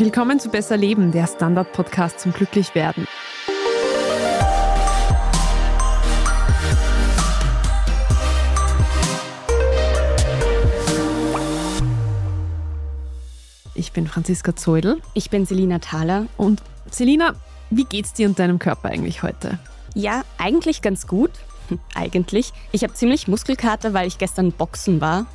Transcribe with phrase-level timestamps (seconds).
[0.00, 3.08] Willkommen zu Besser Leben, der Standard-Podcast zum Glücklichwerden.
[13.74, 15.02] Ich bin Franziska Zeudel.
[15.14, 16.26] Ich bin Selina Thaler.
[16.36, 17.34] Und Selina,
[17.70, 19.58] wie geht's dir und deinem Körper eigentlich heute?
[19.94, 21.32] Ja, eigentlich ganz gut.
[21.96, 22.52] Eigentlich.
[22.70, 25.26] Ich habe ziemlich Muskelkater, weil ich gestern boxen war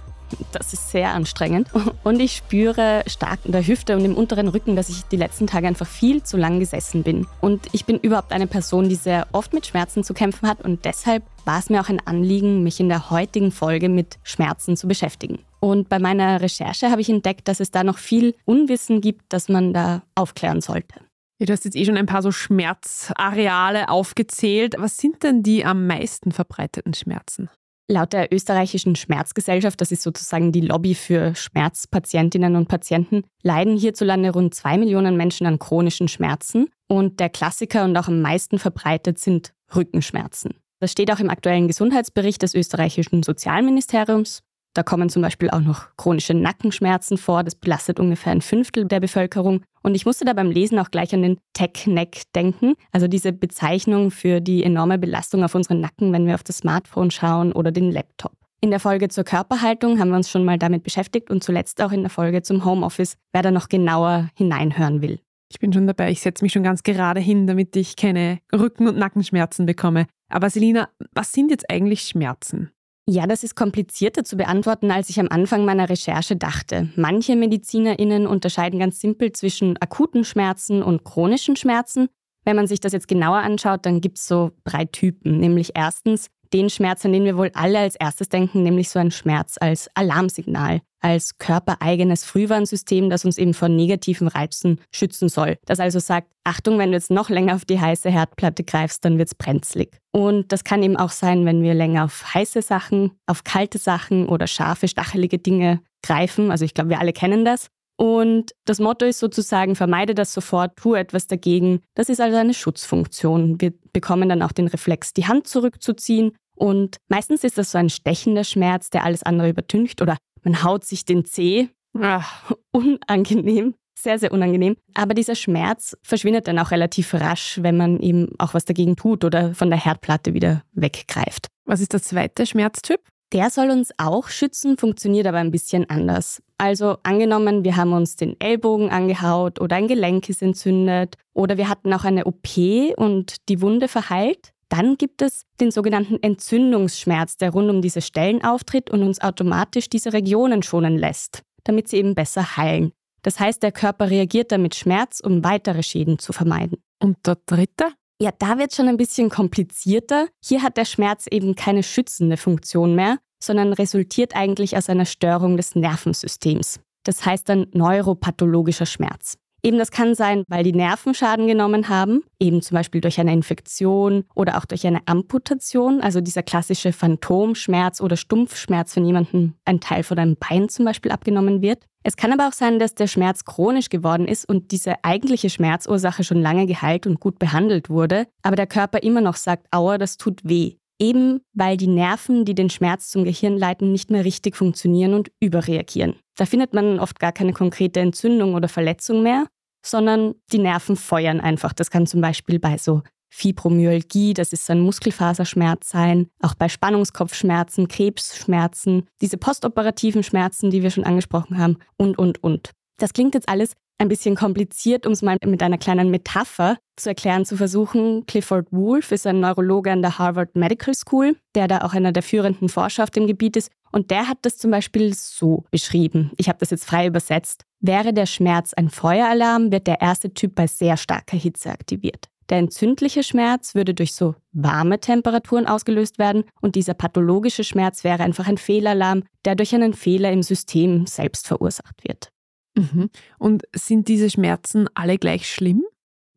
[0.51, 1.69] das ist sehr anstrengend.
[2.03, 5.47] Und ich spüre stark in der Hüfte und im unteren Rücken, dass ich die letzten
[5.47, 7.27] Tage einfach viel zu lang gesessen bin.
[7.41, 10.61] Und ich bin überhaupt eine Person, die sehr oft mit Schmerzen zu kämpfen hat.
[10.61, 14.75] Und deshalb war es mir auch ein Anliegen, mich in der heutigen Folge mit Schmerzen
[14.75, 15.39] zu beschäftigen.
[15.59, 19.47] Und bei meiner Recherche habe ich entdeckt, dass es da noch viel Unwissen gibt, das
[19.47, 20.95] man da aufklären sollte.
[21.39, 24.75] Du hast jetzt eh schon ein paar so Schmerzareale aufgezählt.
[24.77, 27.49] Was sind denn die am meisten verbreiteten Schmerzen?
[27.89, 34.31] Laut der österreichischen Schmerzgesellschaft, das ist sozusagen die Lobby für Schmerzpatientinnen und Patienten, leiden hierzulande
[34.31, 36.69] rund zwei Millionen Menschen an chronischen Schmerzen.
[36.87, 40.53] Und der Klassiker und auch am meisten verbreitet sind Rückenschmerzen.
[40.79, 44.43] Das steht auch im aktuellen Gesundheitsbericht des österreichischen Sozialministeriums.
[44.73, 47.43] Da kommen zum Beispiel auch noch chronische Nackenschmerzen vor.
[47.43, 49.61] Das belastet ungefähr ein Fünftel der Bevölkerung.
[49.83, 52.73] Und ich musste da beim Lesen auch gleich an den Tech-Neck denken.
[52.91, 57.11] Also diese Bezeichnung für die enorme Belastung auf unseren Nacken, wenn wir auf das Smartphone
[57.11, 58.33] schauen oder den Laptop.
[58.61, 61.91] In der Folge zur Körperhaltung haben wir uns schon mal damit beschäftigt und zuletzt auch
[61.91, 65.19] in der Folge zum Homeoffice, wer da noch genauer hineinhören will.
[65.51, 68.87] Ich bin schon dabei, ich setze mich schon ganz gerade hin, damit ich keine Rücken-
[68.87, 70.07] und Nackenschmerzen bekomme.
[70.29, 72.71] Aber Selina, was sind jetzt eigentlich Schmerzen?
[73.05, 76.89] Ja, das ist komplizierter zu beantworten, als ich am Anfang meiner Recherche dachte.
[76.95, 82.07] Manche MedizinerInnen unterscheiden ganz simpel zwischen akuten Schmerzen und chronischen Schmerzen.
[82.45, 85.37] Wenn man sich das jetzt genauer anschaut, dann gibt es so drei Typen.
[85.39, 89.11] Nämlich erstens den Schmerz, an den wir wohl alle als erstes denken, nämlich so ein
[89.11, 95.57] Schmerz als Alarmsignal als körpereigenes Frühwarnsystem, das uns eben vor negativen Reizen schützen soll.
[95.65, 99.17] Das also sagt, Achtung, wenn du jetzt noch länger auf die heiße Herdplatte greifst, dann
[99.17, 99.97] wird es brenzlig.
[100.11, 104.29] Und das kann eben auch sein, wenn wir länger auf heiße Sachen, auf kalte Sachen
[104.29, 106.51] oder scharfe, stachelige Dinge greifen.
[106.51, 107.67] Also ich glaube, wir alle kennen das.
[107.97, 111.81] Und das Motto ist sozusagen, vermeide das sofort, tu etwas dagegen.
[111.95, 113.61] Das ist also eine Schutzfunktion.
[113.61, 116.31] Wir bekommen dann auch den Reflex, die Hand zurückzuziehen.
[116.55, 120.83] Und meistens ist das so ein stechender Schmerz, der alles andere übertüncht oder man haut
[120.83, 121.69] sich den Zeh.
[121.99, 123.75] Ach, unangenehm.
[123.97, 124.75] Sehr, sehr unangenehm.
[124.95, 129.23] Aber dieser Schmerz verschwindet dann auch relativ rasch, wenn man eben auch was dagegen tut
[129.23, 131.47] oder von der Herdplatte wieder weggreift.
[131.65, 132.99] Was ist der zweite Schmerztyp?
[133.31, 136.43] Der soll uns auch schützen, funktioniert aber ein bisschen anders.
[136.59, 141.67] Also angenommen, wir haben uns den Ellbogen angehaut oder ein Gelenk ist entzündet oder wir
[141.67, 142.57] hatten auch eine OP
[142.95, 148.43] und die Wunde verheilt, dann gibt es den sogenannten Entzündungsschmerz, der rund um diese Stellen
[148.43, 152.91] auftritt und uns automatisch diese Regionen schonen lässt, damit sie eben besser heilen.
[153.21, 156.79] Das heißt, der Körper reagiert dann mit Schmerz, um weitere Schäden zu vermeiden.
[156.99, 157.89] Und der dritte?
[158.19, 160.27] Ja, da wird es schon ein bisschen komplizierter.
[160.43, 165.55] Hier hat der Schmerz eben keine schützende Funktion mehr, sondern resultiert eigentlich aus einer Störung
[165.55, 166.79] des Nervensystems.
[167.03, 169.37] Das heißt dann neuropathologischer Schmerz.
[169.65, 173.31] Eben das kann sein, weil die Nerven Schaden genommen haben, eben zum Beispiel durch eine
[173.31, 179.79] Infektion oder auch durch eine Amputation, also dieser klassische Phantomschmerz oder Stumpfschmerz, wenn jemandem ein
[179.79, 181.85] Teil von einem Bein zum Beispiel abgenommen wird.
[182.03, 186.25] Es kann aber auch sein, dass der Schmerz chronisch geworden ist und diese eigentliche Schmerzursache
[186.25, 190.17] schon lange geheilt und gut behandelt wurde, aber der Körper immer noch sagt, aua, das
[190.17, 190.75] tut weh.
[190.99, 195.31] Eben weil die Nerven, die den Schmerz zum Gehirn leiten, nicht mehr richtig funktionieren und
[195.39, 196.15] überreagieren.
[196.35, 199.47] Da findet man oft gar keine konkrete Entzündung oder Verletzung mehr,
[199.85, 201.73] sondern die Nerven feuern einfach.
[201.73, 206.69] Das kann zum Beispiel bei so Fibromyalgie, das ist so ein Muskelfaserschmerz sein, auch bei
[206.69, 212.71] Spannungskopfschmerzen, Krebsschmerzen, diese postoperativen Schmerzen, die wir schon angesprochen haben und, und, und.
[212.97, 217.09] Das klingt jetzt alles ein bisschen kompliziert, um es mal mit einer kleinen Metapher zu
[217.09, 218.25] erklären zu versuchen.
[218.25, 222.23] Clifford Wolf ist ein Neurologe an der Harvard Medical School, der da auch einer der
[222.23, 223.71] führenden Forscher auf dem Gebiet ist.
[223.91, 226.31] Und der hat das zum Beispiel so beschrieben.
[226.37, 227.63] Ich habe das jetzt frei übersetzt.
[227.79, 232.27] Wäre der Schmerz ein Feueralarm, wird der erste Typ bei sehr starker Hitze aktiviert.
[232.49, 238.23] Der entzündliche Schmerz würde durch so warme Temperaturen ausgelöst werden und dieser pathologische Schmerz wäre
[238.23, 242.31] einfach ein Fehlalarm, der durch einen Fehler im System selbst verursacht wird.
[242.75, 243.09] Mhm.
[243.37, 245.83] Und sind diese Schmerzen alle gleich schlimm?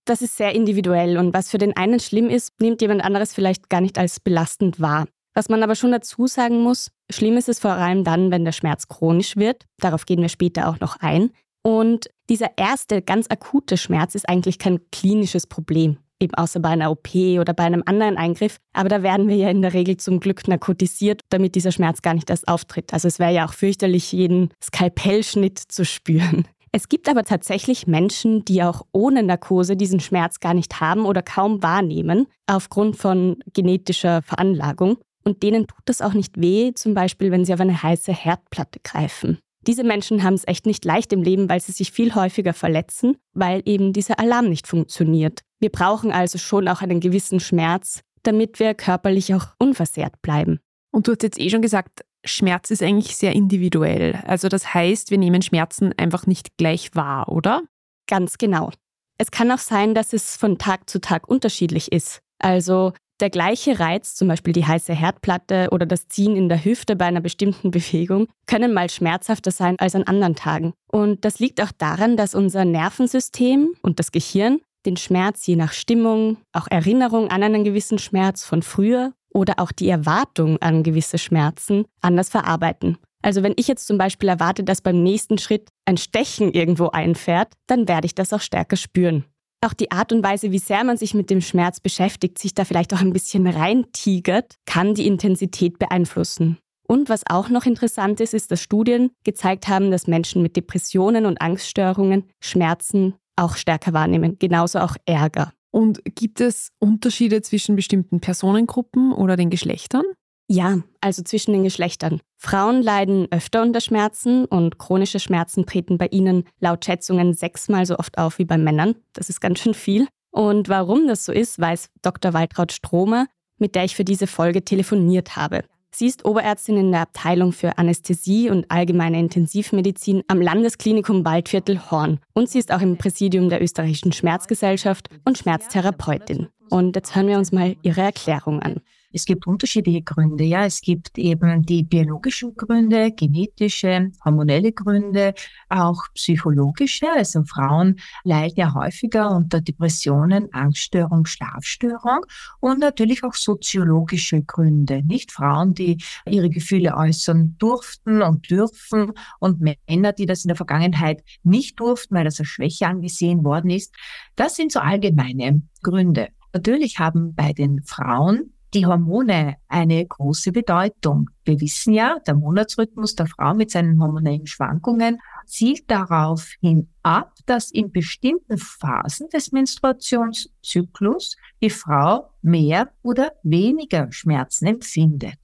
[0.05, 3.69] Das ist sehr individuell und was für den einen schlimm ist, nimmt jemand anderes vielleicht
[3.69, 5.07] gar nicht als belastend wahr.
[5.35, 8.53] Was man aber schon dazu sagen muss, schlimm ist es vor allem dann, wenn der
[8.53, 9.65] Schmerz chronisch wird.
[9.79, 11.31] Darauf gehen wir später auch noch ein.
[11.63, 16.91] Und dieser erste ganz akute Schmerz ist eigentlich kein klinisches Problem eben außer bei einer
[16.91, 18.59] OP oder bei einem anderen Eingriff.
[18.73, 22.15] Aber da werden wir ja in der Regel zum Glück narkotisiert, damit dieser Schmerz gar
[22.15, 22.93] nicht erst auftritt.
[22.93, 26.47] Also es wäre ja auch fürchterlich, jeden Skalpellschnitt zu spüren.
[26.73, 31.23] Es gibt aber tatsächlich Menschen, die auch ohne Narkose diesen Schmerz gar nicht haben oder
[31.23, 34.99] kaum wahrnehmen, aufgrund von genetischer Veranlagung.
[35.25, 38.81] Und denen tut das auch nicht weh, zum Beispiel wenn sie auf eine heiße Herdplatte
[38.85, 39.39] greifen.
[39.67, 43.17] Diese Menschen haben es echt nicht leicht im Leben, weil sie sich viel häufiger verletzen,
[43.33, 45.41] weil eben dieser Alarm nicht funktioniert.
[45.59, 50.61] Wir brauchen also schon auch einen gewissen Schmerz, damit wir körperlich auch unversehrt bleiben.
[50.93, 54.21] Und du hast jetzt eh schon gesagt, Schmerz ist eigentlich sehr individuell.
[54.27, 57.63] Also das heißt, wir nehmen Schmerzen einfach nicht gleich wahr, oder?
[58.09, 58.71] Ganz genau.
[59.19, 62.21] Es kann auch sein, dass es von Tag zu Tag unterschiedlich ist.
[62.39, 66.97] Also der gleiche Reiz, zum Beispiel die heiße Herdplatte oder das Ziehen in der Hüfte
[66.97, 70.75] bei einer bestimmten Bewegung, können mal schmerzhafter sein als an anderen Tagen.
[70.87, 75.73] Und das liegt auch daran, dass unser Nervensystem und das Gehirn den Schmerz je nach
[75.73, 81.19] Stimmung, auch Erinnerung an einen gewissen Schmerz von früher oder auch die Erwartung an gewisse
[81.19, 82.97] Schmerzen anders verarbeiten.
[83.23, 87.53] Also wenn ich jetzt zum Beispiel erwarte, dass beim nächsten Schritt ein Stechen irgendwo einfährt,
[87.67, 89.25] dann werde ich das auch stärker spüren.
[89.67, 92.65] Auch die Art und Weise, wie sehr man sich mit dem Schmerz beschäftigt, sich da
[92.65, 96.59] vielleicht auch ein bisschen reintigert, kann die Intensität beeinflussen.
[96.87, 101.27] Und was auch noch interessant ist, ist, dass Studien gezeigt haben, dass Menschen mit Depressionen
[101.27, 105.53] und Angststörungen Schmerzen auch stärker wahrnehmen, genauso auch Ärger.
[105.73, 110.05] Und gibt es Unterschiede zwischen bestimmten Personengruppen oder den Geschlechtern?
[110.49, 112.21] Ja, also zwischen den Geschlechtern.
[112.37, 117.99] Frauen leiden öfter unter Schmerzen und chronische Schmerzen treten bei ihnen laut Schätzungen sechsmal so
[117.99, 118.95] oft auf wie bei Männern.
[119.13, 120.07] Das ist ganz schön viel.
[120.31, 122.33] Und warum das so ist, weiß Dr.
[122.33, 123.27] Waltraud Stromer,
[123.59, 125.65] mit der ich für diese Folge telefoniert habe.
[125.91, 132.21] Sie ist Oberärztin in der Abteilung für Anästhesie und allgemeine Intensivmedizin am Landesklinikum Waldviertel Horn
[132.35, 136.49] und sie ist auch im Präsidium der österreichischen Schmerzgesellschaft und Schmerztherapeutin.
[136.69, 138.83] Und jetzt hören wir uns mal ihre Erklärung an.
[139.17, 140.45] Es gibt unterschiedliche Gründe.
[140.45, 145.33] Ja, es gibt eben die biologischen Gründe, genetische, hormonelle Gründe,
[145.71, 147.07] auch psychologische.
[147.11, 152.27] Also Frauen leiden ja häufiger unter Depressionen, Angststörung, Schlafstörung
[152.61, 155.03] und natürlich auch soziologische Gründe.
[155.03, 155.97] Nicht Frauen, die
[156.29, 162.17] ihre Gefühle äußern durften und dürfen und Männer, die das in der Vergangenheit nicht durften,
[162.17, 163.95] weil das als Schwäche angesehen worden ist.
[164.35, 166.29] Das sind so allgemeine Gründe.
[166.53, 171.31] Natürlich haben bei den Frauen die Hormone eine große Bedeutung.
[171.45, 177.33] Wir wissen ja, der Monatsrhythmus der Frau mit seinen hormonellen Schwankungen zielt darauf hin ab,
[177.47, 185.39] dass in bestimmten Phasen des Menstruationszyklus die Frau mehr oder weniger Schmerzen empfindet.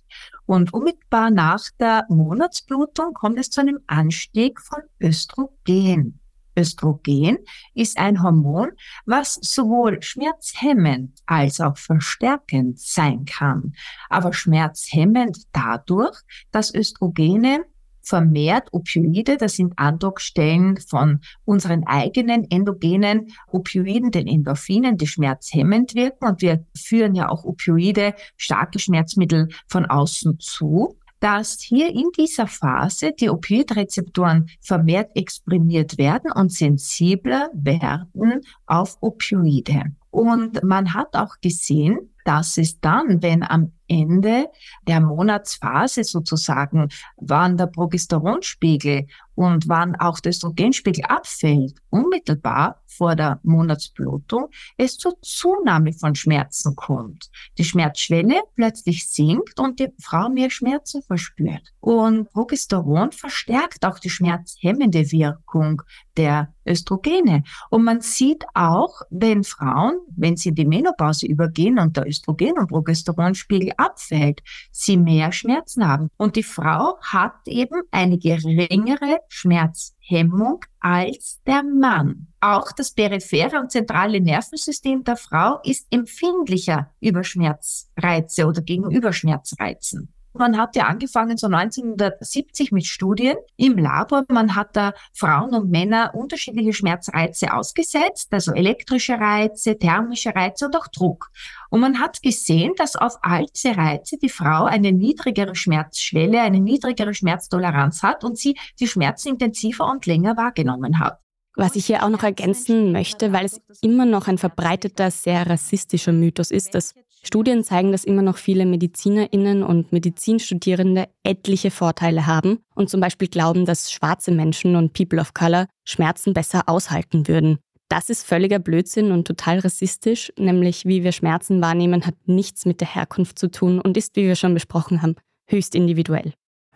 [0.44, 6.21] Und unmittelbar nach der Monatsblutung kommt es zu einem Anstieg von Östrogen.
[6.56, 7.38] Östrogen
[7.74, 8.70] ist ein Hormon,
[9.06, 13.72] was sowohl schmerzhemmend als auch verstärkend sein kann.
[14.08, 16.18] Aber schmerzhemmend dadurch,
[16.50, 17.64] dass Östrogene
[18.02, 26.26] vermehrt Opioide, das sind Andockstellen von unseren eigenen endogenen Opioiden, den Endorphinen, die schmerzhemmend wirken.
[26.26, 32.48] Und wir führen ja auch Opioide, starke Schmerzmittel von außen zu dass hier in dieser
[32.48, 39.84] Phase die Opioidrezeptoren vermehrt exprimiert werden und sensibler werden auf Opioide.
[40.10, 44.48] Und man hat auch gesehen, dass es dann, wenn am Ende
[44.88, 53.40] der Monatsphase sozusagen, wann der Progesteronspiegel und wann auch der Östrogenspiegel abfällt, unmittelbar vor der
[53.42, 57.30] Monatsblutung, es zur Zunahme von Schmerzen kommt.
[57.58, 61.72] Die Schmerzschwelle plötzlich sinkt und die Frau mehr Schmerzen verspürt.
[61.80, 65.82] Und Progesteron verstärkt auch die schmerzhemmende Wirkung
[66.16, 67.42] der Östrogene.
[67.70, 72.58] Und man sieht auch, wenn Frauen, wenn sie in die Menopause übergehen und der Östrogen-
[72.58, 76.08] und Progesteronspiegel abfällt, sie mehr Schmerzen haben.
[76.16, 82.28] Und die Frau hat eben eine geringere Schmerzhemmung als der Mann.
[82.40, 90.12] Auch das periphere und zentrale Nervensystem der Frau ist empfindlicher über Schmerzreize oder gegenüber Schmerzreizen.
[90.34, 94.24] Man hat ja angefangen so 1970 mit Studien im Labor.
[94.28, 100.76] Man hat da Frauen und Männer unterschiedliche Schmerzreize ausgesetzt, also elektrische Reize, thermische Reize und
[100.76, 101.30] auch Druck.
[101.70, 106.60] Und man hat gesehen, dass auf all diese Reize die Frau eine niedrigere Schmerzschwelle, eine
[106.60, 111.18] niedrigere Schmerztoleranz hat und sie die Schmerzen intensiver und länger wahrgenommen hat.
[111.54, 116.12] Was ich hier auch noch ergänzen möchte, weil es immer noch ein verbreiteter, sehr rassistischer
[116.12, 122.58] Mythos ist, dass Studien zeigen, dass immer noch viele Medizinerinnen und Medizinstudierende etliche Vorteile haben
[122.74, 127.58] und zum Beispiel glauben, dass schwarze Menschen und People of Color Schmerzen besser aushalten würden.
[127.88, 132.80] Das ist völliger Blödsinn und total rassistisch, nämlich wie wir Schmerzen wahrnehmen, hat nichts mit
[132.80, 135.14] der Herkunft zu tun und ist, wie wir schon besprochen haben,
[135.46, 136.32] höchst individuell.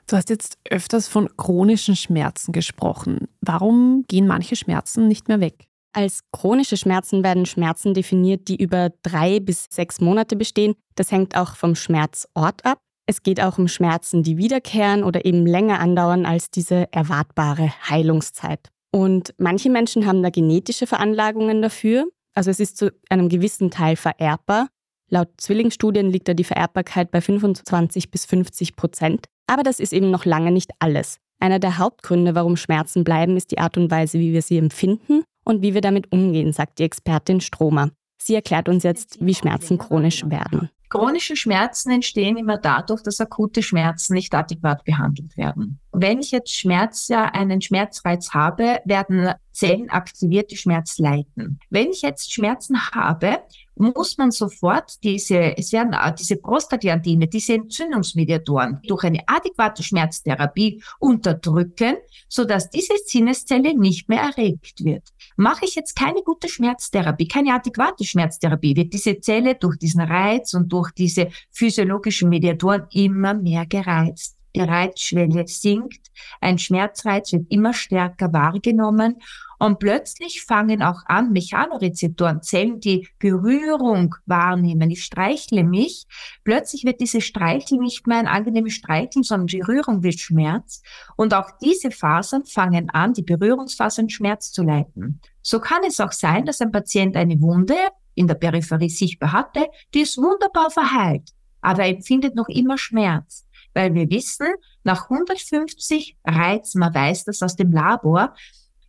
[0.08, 3.28] Du hast jetzt öfters von chronischen Schmerzen gesprochen.
[3.40, 5.66] Warum gehen manche Schmerzen nicht mehr weg?
[5.96, 10.74] Als chronische Schmerzen werden Schmerzen definiert, die über drei bis sechs Monate bestehen.
[10.94, 12.80] Das hängt auch vom Schmerzort ab.
[13.06, 18.68] Es geht auch um Schmerzen, die wiederkehren oder eben länger andauern als diese erwartbare Heilungszeit.
[18.92, 22.06] Und manche Menschen haben da genetische Veranlagungen dafür.
[22.34, 24.68] Also es ist zu einem gewissen Teil vererbbar.
[25.08, 29.28] Laut Zwillingsstudien liegt da die Vererbbarkeit bei 25 bis 50 Prozent.
[29.46, 31.16] Aber das ist eben noch lange nicht alles.
[31.40, 35.22] Einer der Hauptgründe, warum Schmerzen bleiben, ist die Art und Weise, wie wir sie empfinden
[35.46, 37.90] und wie wir damit umgehen, sagt die Expertin Stromer.
[38.20, 40.70] Sie erklärt uns jetzt, wie Schmerzen chronisch werden.
[40.88, 45.80] Chronische Schmerzen entstehen immer dadurch, dass akute Schmerzen nicht adäquat behandelt werden.
[45.98, 51.58] Wenn ich jetzt Schmerz, ja, einen Schmerzreiz habe, werden Zellen aktiviert, die Schmerz leiten.
[51.70, 53.38] Wenn ich jetzt Schmerzen habe,
[53.76, 61.96] muss man sofort diese, es werden diese Prostaglandine, diese Entzündungsmediatoren durch eine adäquate Schmerztherapie unterdrücken,
[62.28, 65.14] sodass diese Sinneszelle nicht mehr erregt wird.
[65.38, 70.52] Mache ich jetzt keine gute Schmerztherapie, keine adäquate Schmerztherapie, wird diese Zelle durch diesen Reiz
[70.52, 76.10] und durch diese physiologischen Mediatoren immer mehr gereizt die Reizschwelle sinkt,
[76.40, 79.20] ein Schmerzreiz wird immer stärker wahrgenommen
[79.58, 84.90] und plötzlich fangen auch an Mechanorezeptoren, Zellen, die Berührung wahrnehmen.
[84.90, 86.06] Ich streichle mich.
[86.44, 90.82] Plötzlich wird diese Streichel nicht mehr ein angenehmes Streicheln, sondern Berührung wird Schmerz.
[91.16, 95.20] Und auch diese Fasern fangen an, die Berührungsfasern Schmerz zu leiten.
[95.40, 97.76] So kann es auch sein, dass ein Patient eine Wunde
[98.14, 103.45] in der Peripherie sichtbar hatte, die ist wunderbar verheilt, aber er empfindet noch immer Schmerz
[103.76, 104.48] weil wir wissen,
[104.84, 108.34] nach 150 Reizen, man weiß das aus dem Labor,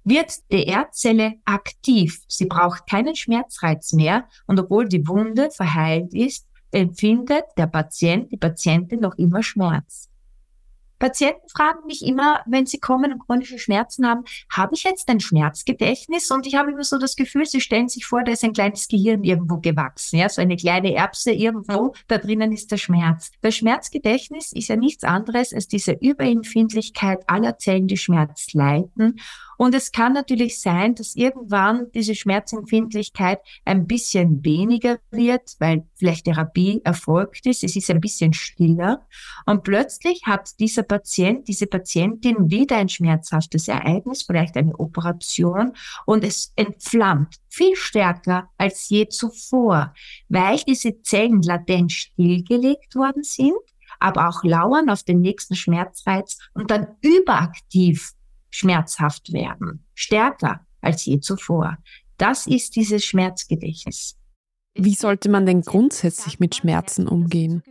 [0.05, 2.21] wird die Erdzelle aktiv.
[2.29, 8.37] Sie braucht keinen Schmerzreiz mehr und obwohl die Wunde verheilt ist, empfindet der Patient, die
[8.37, 10.09] Patientin noch immer Schmerz.
[10.99, 15.19] Patienten fragen mich immer, wenn sie kommen und chronische Schmerzen haben, habe ich jetzt ein
[15.19, 16.31] Schmerzgedächtnis?
[16.31, 18.87] Und ich habe immer so das Gefühl, sie stellen sich vor, da ist ein kleines
[18.87, 23.31] Gehirn irgendwo gewachsen, ja, so eine kleine Erbse irgendwo, da drinnen ist der Schmerz.
[23.41, 29.19] Das Schmerzgedächtnis ist ja nichts anderes als diese Überempfindlichkeit aller Zellen, die Schmerz leiten
[29.57, 36.25] und es kann natürlich sein, dass irgendwann diese Schmerzempfindlichkeit ein bisschen weniger wird, weil vielleicht
[36.25, 37.63] Therapie erfolgt ist.
[37.63, 39.07] Es ist ein bisschen stiller.
[39.45, 45.73] Und plötzlich hat dieser Patient, diese Patientin wieder ein schmerzhaftes Ereignis, vielleicht eine Operation
[46.05, 49.93] und es entflammt viel stärker als je zuvor,
[50.29, 53.55] weil diese Zellen latent stillgelegt worden sind
[53.99, 58.13] aber auch lauern auf den nächsten Schmerzreiz und dann überaktiv
[58.57, 61.77] schmerzhaft werden, stärker als je zuvor.
[62.17, 64.17] Das ist dieses Schmerzgedächtnis.
[64.73, 67.63] Wie sollte man denn grundsätzlich mit Schmerzen umgehen?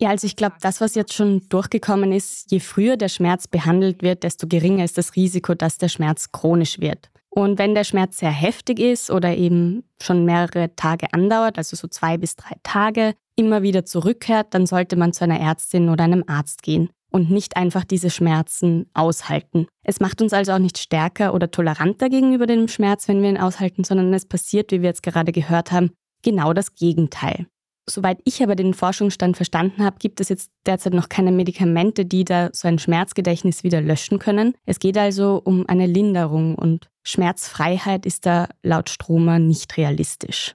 [0.00, 4.02] Ja, also ich glaube, das, was jetzt schon durchgekommen ist, je früher der Schmerz behandelt
[4.02, 7.10] wird, desto geringer ist das Risiko, dass der Schmerz chronisch wird.
[7.30, 11.88] Und wenn der Schmerz sehr heftig ist oder eben schon mehrere Tage andauert, also so
[11.88, 16.24] zwei bis drei Tage, immer wieder zurückkehrt, dann sollte man zu einer Ärztin oder einem
[16.26, 19.66] Arzt gehen und nicht einfach diese Schmerzen aushalten.
[19.82, 23.38] Es macht uns also auch nicht stärker oder toleranter gegenüber dem Schmerz, wenn wir ihn
[23.38, 25.90] aushalten, sondern es passiert, wie wir jetzt gerade gehört haben,
[26.22, 27.46] genau das Gegenteil.
[27.90, 32.24] Soweit ich aber den Forschungsstand verstanden habe, gibt es jetzt derzeit noch keine Medikamente, die
[32.24, 34.54] da so ein Schmerzgedächtnis wieder löschen können.
[34.66, 40.54] Es geht also um eine Linderung und Schmerzfreiheit ist da laut Stromer nicht realistisch.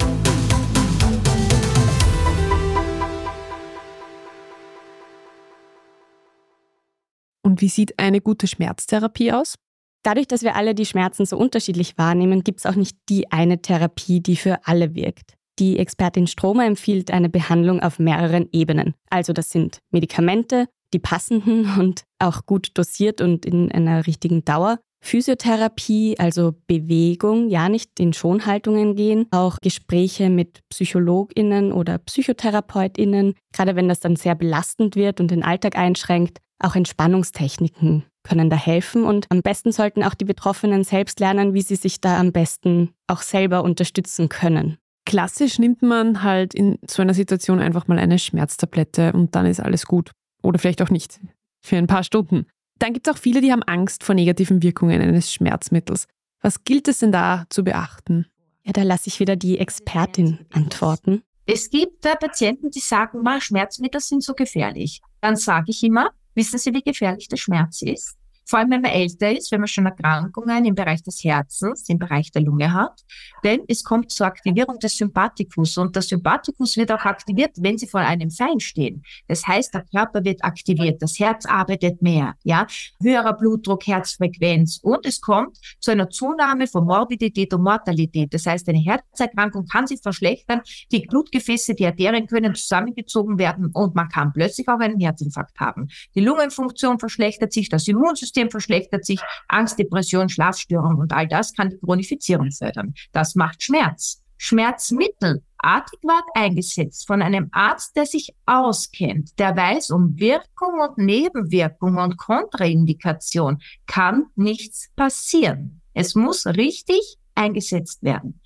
[7.61, 9.55] Wie sieht eine gute Schmerztherapie aus?
[10.03, 13.61] Dadurch, dass wir alle die Schmerzen so unterschiedlich wahrnehmen, gibt es auch nicht die eine
[13.61, 15.35] Therapie, die für alle wirkt.
[15.59, 18.95] Die Expertin Stromer empfiehlt eine Behandlung auf mehreren Ebenen.
[19.09, 24.79] Also das sind Medikamente, die passenden und auch gut dosiert und in einer richtigen Dauer.
[25.03, 33.75] Physiotherapie, also Bewegung, ja nicht in Schonhaltungen gehen, auch Gespräche mit Psychologinnen oder Psychotherapeutinnen, gerade
[33.75, 39.03] wenn das dann sehr belastend wird und den Alltag einschränkt, auch Entspannungstechniken können da helfen
[39.03, 42.93] und am besten sollten auch die Betroffenen selbst lernen, wie sie sich da am besten
[43.07, 44.77] auch selber unterstützen können.
[45.05, 49.59] Klassisch nimmt man halt in so einer Situation einfach mal eine Schmerztablette und dann ist
[49.59, 50.11] alles gut.
[50.43, 51.19] Oder vielleicht auch nicht.
[51.63, 52.45] Für ein paar Stunden.
[52.79, 56.07] Dann gibt es auch viele, die haben Angst vor negativen Wirkungen eines Schmerzmittels.
[56.41, 58.25] Was gilt es denn da zu beachten?
[58.63, 61.23] Ja, da lasse ich wieder die Expertin antworten.
[61.45, 65.01] Es gibt da Patienten, die sagen, Schmerzmittel sind so gefährlich.
[65.19, 68.15] Dann sage ich immer, wissen Sie, wie gefährlich der Schmerz ist?
[68.51, 71.97] Vor allem, wenn man älter ist, wenn man schon Erkrankungen im Bereich des Herzens, im
[71.97, 72.99] Bereich der Lunge hat.
[73.45, 77.87] Denn es kommt zur Aktivierung des Sympathikus und der Sympathikus wird auch aktiviert, wenn Sie
[77.87, 79.03] vor einem Feind stehen.
[79.29, 82.67] Das heißt, der Körper wird aktiviert, das Herz arbeitet mehr, ja,
[83.01, 88.33] höherer Blutdruck, Herzfrequenz und es kommt zu einer Zunahme von Morbidität und Mortalität.
[88.33, 90.59] Das heißt, eine Herzerkrankung kann sich verschlechtern,
[90.91, 95.87] die Blutgefäße, die Arterien können zusammengezogen werden und man kann plötzlich auch einen Herzinfarkt haben.
[96.15, 101.53] Die Lungenfunktion verschlechtert sich, das Immunsystem Immunsystem verschlechtert sich, Angst, Depression, Schlafstörung und all das
[101.53, 102.93] kann die Chronifizierung fördern.
[103.11, 104.21] Das macht Schmerz.
[104.37, 111.97] Schmerzmittel adäquat eingesetzt von einem Arzt, der sich auskennt, der weiß um Wirkung und Nebenwirkung
[111.97, 115.81] und Kontraindikation, kann nichts passieren.
[115.93, 118.39] Es muss richtig eingesetzt werden.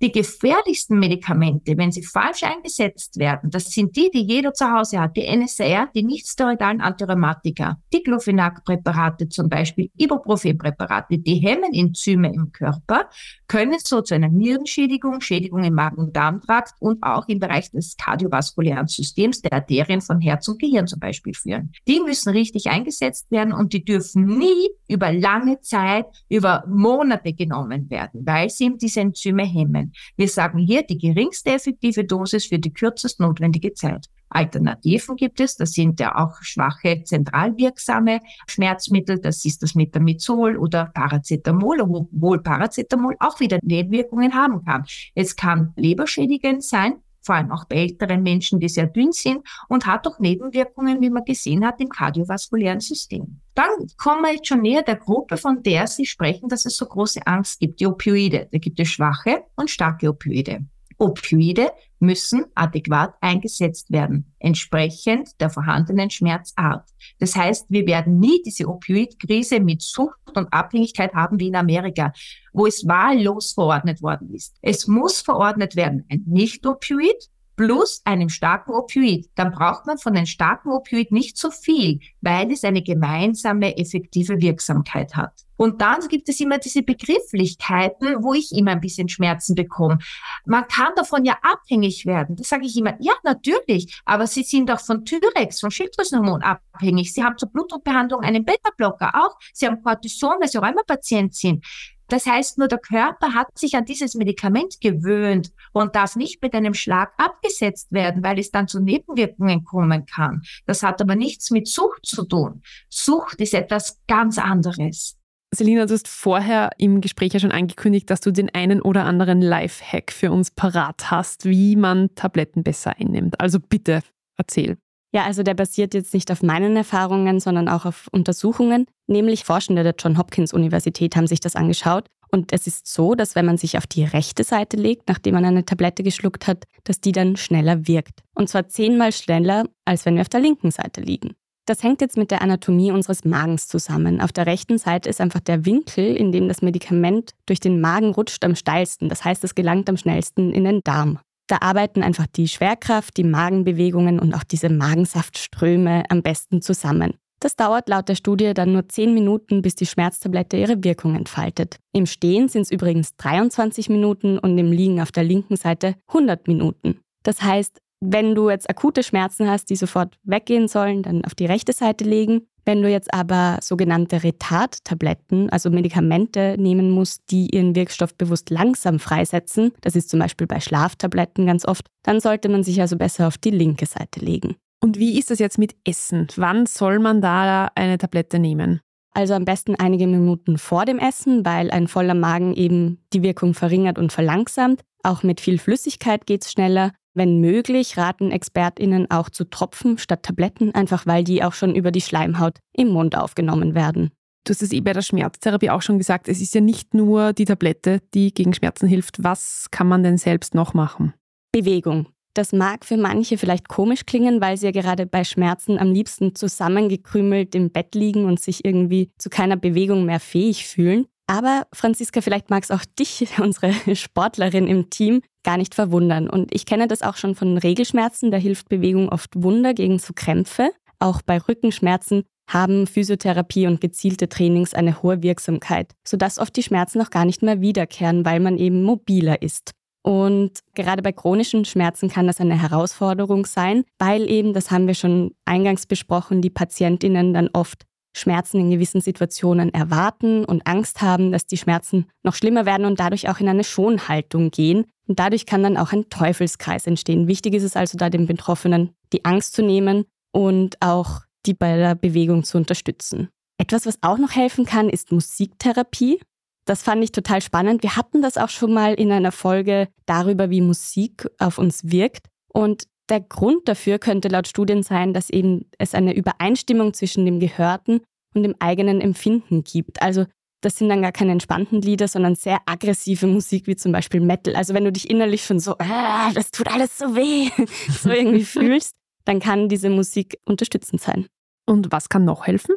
[0.00, 5.00] Die gefährlichsten Medikamente, wenn sie falsch eingesetzt werden, das sind die, die jeder zu Hause
[5.00, 13.08] hat, die NSAR, die nicht-steroidalen Antirheumatika, Diclofenac-Präparate zum Beispiel, Ibuprofen-Präparate, die hemmen Enzyme im Körper,
[13.48, 19.42] können so zu einer Nierenschädigung, Schädigung im Magen-Darm-Trakt und auch im Bereich des kardiovaskulären Systems,
[19.42, 21.72] der Arterien von Herz und Gehirn zum Beispiel führen.
[21.86, 27.90] Die müssen richtig eingesetzt werden und die dürfen nie über lange Zeit, über Monate genommen
[27.90, 29.92] werden, weil sie eben diese Enzyme hemmen.
[30.16, 34.06] Wir sagen hier die geringste effektive Dosis für die kürzest notwendige Zeit.
[34.30, 40.90] Alternativen gibt es, das sind ja auch schwache zentralwirksame Schmerzmittel, das ist das Metamizol oder
[40.92, 44.84] Paracetamol, obwohl Paracetamol auch wieder Nebenwirkungen haben kann.
[45.14, 46.96] Es kann leberschädigend sein,
[47.28, 51.10] vor allem auch bei älteren Menschen, die sehr dünn sind und hat auch Nebenwirkungen, wie
[51.10, 53.42] man gesehen hat, im kardiovaskulären System.
[53.54, 56.86] Dann kommen wir jetzt schon näher der Gruppe, von der Sie sprechen, dass es so
[56.86, 58.48] große Angst gibt, die Opioide.
[58.50, 60.64] Da gibt es schwache und starke Opioide.
[60.98, 66.88] Opioide müssen adäquat eingesetzt werden, entsprechend der vorhandenen Schmerzart.
[67.18, 72.12] Das heißt, wir werden nie diese Opioidkrise mit Sucht und Abhängigkeit haben wie in Amerika,
[72.52, 74.56] wo es wahllos verordnet worden ist.
[74.62, 79.28] Es muss verordnet werden ein Nicht-Opioid, plus einem starken Opioid.
[79.34, 84.40] Dann braucht man von einem starken Opioid nicht so viel, weil es eine gemeinsame effektive
[84.40, 85.44] Wirksamkeit hat.
[85.56, 89.98] Und dann gibt es immer diese Begrifflichkeiten, wo ich immer ein bisschen Schmerzen bekomme.
[90.46, 92.36] Man kann davon ja abhängig werden.
[92.36, 97.12] Das sage ich immer, ja, natürlich, aber Sie sind auch von Thyrex, von Schilddrüsenhormon abhängig.
[97.12, 99.36] Sie haben zur Blutdruckbehandlung einen Beta-Blocker auch.
[99.52, 101.64] Sie haben Cortison, weil Sie Rheumapatient sind.
[102.08, 106.54] Das heißt nur, der Körper hat sich an dieses Medikament gewöhnt und darf nicht mit
[106.54, 110.42] einem Schlag abgesetzt werden, weil es dann zu Nebenwirkungen kommen kann.
[110.66, 112.62] Das hat aber nichts mit Sucht zu tun.
[112.88, 115.16] Sucht ist etwas ganz anderes.
[115.54, 119.40] Selina, du hast vorher im Gespräch ja schon angekündigt, dass du den einen oder anderen
[119.40, 123.40] Life-Hack für uns parat hast, wie man Tabletten besser einnimmt.
[123.40, 124.00] Also bitte,
[124.36, 124.76] erzähl.
[125.12, 128.86] Ja, also der basiert jetzt nicht auf meinen Erfahrungen, sondern auch auf Untersuchungen.
[129.06, 132.08] Nämlich Forschende der John Hopkins Universität haben sich das angeschaut.
[132.30, 135.46] Und es ist so, dass wenn man sich auf die rechte Seite legt, nachdem man
[135.46, 138.22] eine Tablette geschluckt hat, dass die dann schneller wirkt.
[138.34, 141.34] Und zwar zehnmal schneller, als wenn wir auf der linken Seite liegen.
[141.64, 144.20] Das hängt jetzt mit der Anatomie unseres Magens zusammen.
[144.20, 148.12] Auf der rechten Seite ist einfach der Winkel, in dem das Medikament durch den Magen
[148.12, 149.08] rutscht, am steilsten.
[149.08, 151.18] Das heißt, es gelangt am schnellsten in den Darm.
[151.48, 157.14] Da arbeiten einfach die Schwerkraft, die Magenbewegungen und auch diese Magensaftströme am besten zusammen.
[157.40, 161.78] Das dauert laut der Studie dann nur 10 Minuten, bis die Schmerztablette ihre Wirkung entfaltet.
[161.92, 166.48] Im Stehen sind es übrigens 23 Minuten und im Liegen auf der linken Seite 100
[166.48, 167.00] Minuten.
[167.22, 171.46] Das heißt, wenn du jetzt akute Schmerzen hast, die sofort weggehen sollen, dann auf die
[171.46, 172.46] rechte Seite legen.
[172.68, 178.98] Wenn du jetzt aber sogenannte Retard-Tabletten, also Medikamente nehmen musst, die ihren Wirkstoff bewusst langsam
[178.98, 183.26] freisetzen, das ist zum Beispiel bei Schlaftabletten ganz oft, dann sollte man sich also besser
[183.26, 184.56] auf die linke Seite legen.
[184.82, 186.26] Und wie ist das jetzt mit Essen?
[186.36, 188.82] Wann soll man da eine Tablette nehmen?
[189.14, 193.54] Also am besten einige Minuten vor dem Essen, weil ein voller Magen eben die Wirkung
[193.54, 194.82] verringert und verlangsamt.
[195.02, 196.92] Auch mit viel Flüssigkeit geht es schneller.
[197.18, 201.90] Wenn möglich, raten ExpertInnen auch zu Tropfen statt Tabletten, einfach weil die auch schon über
[201.90, 204.12] die Schleimhaut im Mund aufgenommen werden.
[204.44, 207.32] Du hast es eh bei der Schmerztherapie auch schon gesagt, es ist ja nicht nur
[207.32, 209.16] die Tablette, die gegen Schmerzen hilft.
[209.24, 211.12] Was kann man denn selbst noch machen?
[211.50, 212.06] Bewegung.
[212.34, 216.36] Das mag für manche vielleicht komisch klingen, weil sie ja gerade bei Schmerzen am liebsten
[216.36, 221.06] zusammengekrümelt im Bett liegen und sich irgendwie zu keiner Bewegung mehr fähig fühlen.
[221.26, 226.28] Aber Franziska, vielleicht mag es auch dich, unsere Sportlerin im Team, gar nicht verwundern.
[226.28, 230.12] Und ich kenne das auch schon von Regelschmerzen, da hilft Bewegung oft Wunder gegen so
[230.14, 230.72] Krämpfe.
[230.98, 237.00] Auch bei Rückenschmerzen haben Physiotherapie und gezielte Trainings eine hohe Wirksamkeit, sodass oft die Schmerzen
[237.00, 239.70] auch gar nicht mehr wiederkehren, weil man eben mobiler ist.
[240.02, 244.94] Und gerade bei chronischen Schmerzen kann das eine Herausforderung sein, weil eben, das haben wir
[244.94, 251.32] schon eingangs besprochen, die Patientinnen dann oft Schmerzen in gewissen Situationen erwarten und Angst haben,
[251.32, 254.84] dass die Schmerzen noch schlimmer werden und dadurch auch in eine Schonhaltung gehen.
[255.08, 257.26] Und dadurch kann dann auch ein Teufelskreis entstehen.
[257.26, 261.76] Wichtig ist es also da den Betroffenen die Angst zu nehmen und auch die bei
[261.76, 263.30] der Bewegung zu unterstützen.
[263.58, 266.20] Etwas, was auch noch helfen kann, ist Musiktherapie.
[266.66, 267.82] Das fand ich total spannend.
[267.82, 272.26] Wir hatten das auch schon mal in einer Folge darüber, wie Musik auf uns wirkt.
[272.52, 277.40] Und der Grund dafür könnte laut Studien sein, dass eben es eine Übereinstimmung zwischen dem
[277.40, 278.02] Gehörten
[278.34, 280.02] und dem eigenen Empfinden gibt.
[280.02, 280.26] Also
[280.60, 284.56] das sind dann gar keine entspannten Lieder, sondern sehr aggressive Musik, wie zum Beispiel Metal.
[284.56, 287.50] Also wenn du dich innerlich schon so, ah, das tut alles so weh,
[287.88, 288.94] so irgendwie fühlst,
[289.24, 291.26] dann kann diese Musik unterstützend sein.
[291.66, 292.76] Und was kann noch helfen?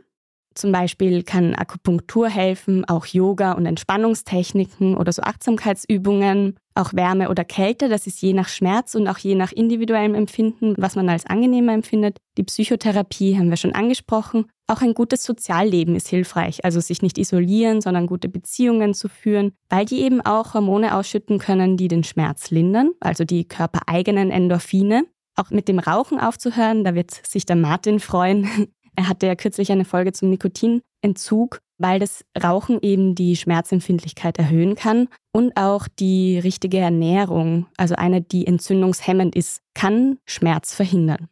[0.54, 7.44] Zum Beispiel kann Akupunktur helfen, auch Yoga und Entspannungstechniken oder so Achtsamkeitsübungen, auch Wärme oder
[7.44, 11.26] Kälte, das ist je nach Schmerz und auch je nach individuellem Empfinden, was man als
[11.26, 12.18] angenehmer empfindet.
[12.38, 14.46] Die Psychotherapie haben wir schon angesprochen.
[14.68, 19.52] Auch ein gutes Sozialleben ist hilfreich, also sich nicht isolieren, sondern gute Beziehungen zu führen,
[19.70, 25.06] weil die eben auch Hormone ausschütten können, die den Schmerz lindern, also die körpereigenen Endorphine
[25.36, 26.84] auch mit dem Rauchen aufzuhören.
[26.84, 28.70] Da wird sich der Martin freuen.
[28.94, 34.76] Er hatte ja kürzlich eine Folge zum Nikotinentzug, weil das Rauchen eben die Schmerzempfindlichkeit erhöhen
[34.76, 41.28] kann und auch die richtige Ernährung, also eine, die entzündungshemmend ist, kann Schmerz verhindern.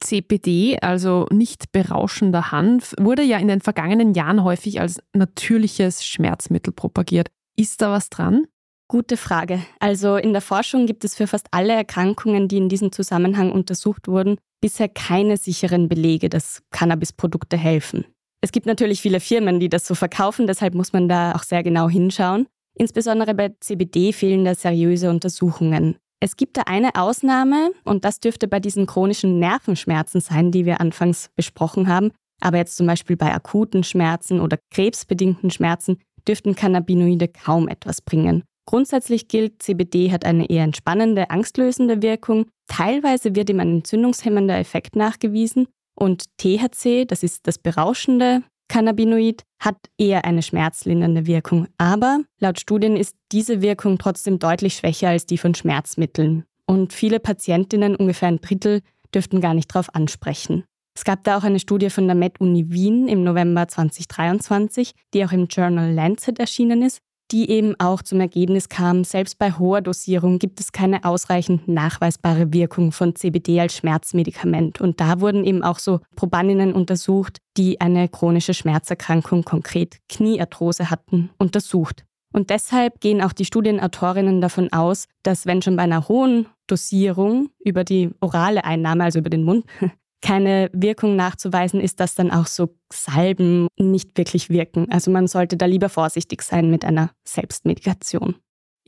[0.00, 6.72] CBD, also nicht berauschender Hanf, wurde ja in den vergangenen Jahren häufig als natürliches Schmerzmittel
[6.72, 7.28] propagiert.
[7.56, 8.46] Ist da was dran?
[8.88, 9.60] Gute Frage.
[9.78, 14.08] Also in der Forschung gibt es für fast alle Erkrankungen, die in diesem Zusammenhang untersucht
[14.08, 18.04] wurden, bisher keine sicheren Belege, dass Cannabisprodukte helfen.
[18.42, 21.62] Es gibt natürlich viele Firmen, die das so verkaufen, deshalb muss man da auch sehr
[21.62, 22.46] genau hinschauen.
[22.74, 25.96] Insbesondere bei CBD fehlen da seriöse Untersuchungen.
[26.20, 30.80] Es gibt da eine Ausnahme und das dürfte bei diesen chronischen Nervenschmerzen sein, die wir
[30.80, 32.12] anfangs besprochen haben.
[32.40, 38.44] Aber jetzt zum Beispiel bei akuten Schmerzen oder krebsbedingten Schmerzen dürften Cannabinoide kaum etwas bringen.
[38.66, 42.46] Grundsätzlich gilt, CBD hat eine eher entspannende, angstlösende Wirkung.
[42.68, 45.66] Teilweise wird ihm ein entzündungshemmender Effekt nachgewiesen.
[46.00, 51.66] Und THC, das ist das berauschende Cannabinoid, hat eher eine schmerzlindernde Wirkung.
[51.76, 56.44] Aber laut Studien ist diese Wirkung trotzdem deutlich schwächer als die von Schmerzmitteln.
[56.66, 58.80] Und viele Patientinnen, ungefähr ein Drittel,
[59.14, 60.64] dürften gar nicht darauf ansprechen.
[60.94, 65.24] Es gab da auch eine Studie von der Med Uni Wien im November 2023, die
[65.24, 67.00] auch im Journal Lancet erschienen ist
[67.32, 72.52] die eben auch zum Ergebnis kam, selbst bei hoher Dosierung gibt es keine ausreichend nachweisbare
[72.52, 74.80] Wirkung von CBD als Schmerzmedikament.
[74.80, 81.30] Und da wurden eben auch so Probandinnen untersucht, die eine chronische Schmerzerkrankung, konkret Kniearthrose hatten,
[81.38, 82.04] untersucht.
[82.32, 87.50] Und deshalb gehen auch die Studienautorinnen davon aus, dass wenn schon bei einer hohen Dosierung
[87.58, 89.64] über die orale Einnahme, also über den Mund,
[90.22, 94.90] keine Wirkung nachzuweisen ist, dass dann auch so Salben nicht wirklich wirken.
[94.90, 98.36] Also man sollte da lieber vorsichtig sein mit einer Selbstmedikation.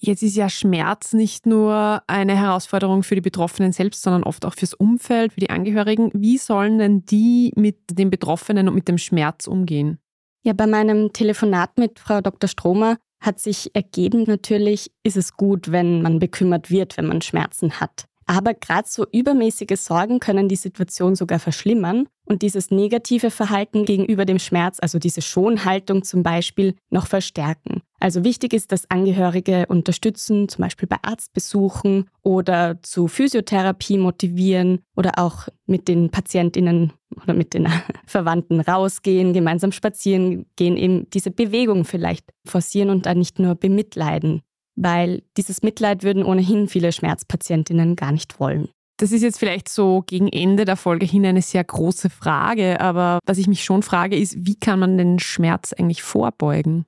[0.05, 4.55] Jetzt ist ja Schmerz nicht nur eine Herausforderung für die Betroffenen selbst, sondern oft auch
[4.55, 6.11] fürs Umfeld, für die Angehörigen.
[6.13, 9.99] Wie sollen denn die mit den Betroffenen und mit dem Schmerz umgehen?
[10.43, 12.49] Ja, bei meinem Telefonat mit Frau Dr.
[12.49, 17.79] Stromer hat sich ergeben, natürlich ist es gut, wenn man bekümmert wird, wenn man Schmerzen
[17.79, 18.09] hat.
[18.27, 24.25] Aber gerade so übermäßige Sorgen können die Situation sogar verschlimmern und dieses negative Verhalten gegenüber
[24.25, 27.83] dem Schmerz, also diese Schonhaltung zum Beispiel, noch verstärken.
[27.99, 35.19] Also wichtig ist, dass Angehörige unterstützen, zum Beispiel bei Arztbesuchen oder zu Physiotherapie motivieren oder
[35.19, 37.69] auch mit den Patientinnen oder mit den
[38.07, 44.43] Verwandten rausgehen, gemeinsam spazieren gehen, eben diese Bewegung vielleicht forcieren und dann nicht nur bemitleiden
[44.77, 48.69] weil dieses Mitleid würden ohnehin viele Schmerzpatientinnen gar nicht wollen.
[48.99, 53.19] Das ist jetzt vielleicht so gegen Ende der Folge hin eine sehr große Frage, aber
[53.27, 56.85] was ich mich schon frage, ist, wie kann man den Schmerz eigentlich vorbeugen?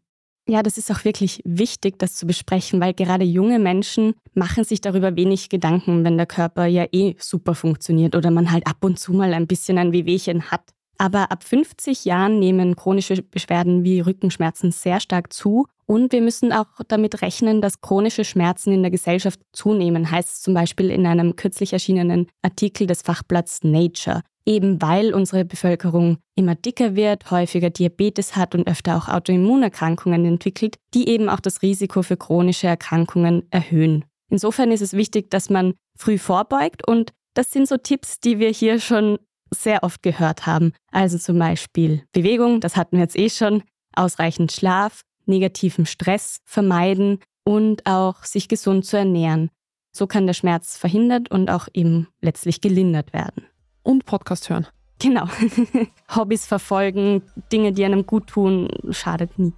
[0.46, 4.82] Ja, das ist auch wirklich wichtig, das zu besprechen, weil gerade junge Menschen machen sich
[4.82, 8.98] darüber wenig Gedanken, wenn der Körper ja eh super funktioniert oder man halt ab und
[8.98, 10.70] zu mal ein bisschen ein Wehwehchen hat.
[10.98, 16.52] Aber ab 50 Jahren nehmen chronische Beschwerden wie Rückenschmerzen sehr stark zu und wir müssen
[16.52, 21.06] auch damit rechnen, dass chronische Schmerzen in der Gesellschaft zunehmen, heißt es zum Beispiel in
[21.06, 24.22] einem kürzlich erschienenen Artikel des Fachblatts Nature.
[24.46, 30.76] Eben weil unsere Bevölkerung immer dicker wird, häufiger Diabetes hat und öfter auch Autoimmunerkrankungen entwickelt,
[30.92, 34.04] die eben auch das Risiko für chronische Erkrankungen erhöhen.
[34.28, 38.50] Insofern ist es wichtig, dass man früh vorbeugt und das sind so Tipps, die wir
[38.50, 39.18] hier schon
[39.54, 40.72] sehr oft gehört haben.
[40.90, 43.62] Also zum Beispiel Bewegung, das hatten wir jetzt eh schon,
[43.94, 49.50] ausreichend Schlaf, negativen Stress vermeiden und auch sich gesund zu ernähren.
[49.92, 53.44] So kann der Schmerz verhindert und auch eben letztlich gelindert werden.
[53.82, 54.66] Und Podcast hören.
[54.98, 55.28] Genau.
[56.16, 59.52] Hobbys verfolgen, Dinge, die einem gut tun, schadet nie.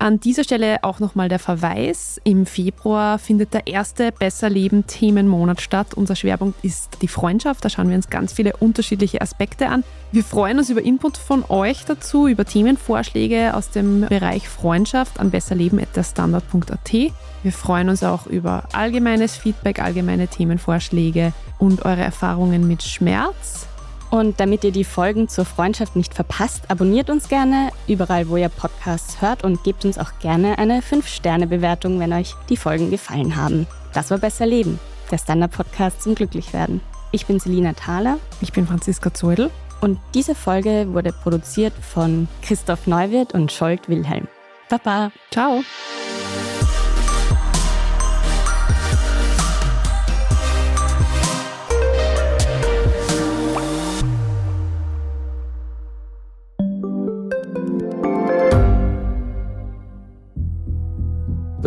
[0.00, 2.18] An dieser Stelle auch nochmal der Verweis.
[2.24, 5.92] Im Februar findet der erste Besser Leben Themenmonat statt.
[5.92, 7.62] Unser Schwerpunkt ist die Freundschaft.
[7.62, 9.84] Da schauen wir uns ganz viele unterschiedliche Aspekte an.
[10.10, 15.30] Wir freuen uns über Input von euch dazu, über Themenvorschläge aus dem Bereich Freundschaft an
[15.30, 16.92] besserleben.derstandard.at.
[17.42, 23.68] Wir freuen uns auch über allgemeines Feedback, allgemeine Themenvorschläge und eure Erfahrungen mit Schmerz.
[24.10, 28.48] Und damit ihr die Folgen zur Freundschaft nicht verpasst, abonniert uns gerne überall, wo ihr
[28.48, 33.66] Podcasts hört und gebt uns auch gerne eine 5-Sterne-Bewertung, wenn euch die Folgen gefallen haben.
[33.92, 36.80] Das war Besser Leben, der Standard-Podcast zum Glücklichwerden.
[37.12, 38.18] Ich bin Selina Thaler.
[38.40, 39.50] Ich bin Franziska Zeudel.
[39.80, 44.28] Und diese Folge wurde produziert von Christoph Neuwirth und Scholt Wilhelm.
[44.68, 45.10] Baba.
[45.30, 45.62] Ciao.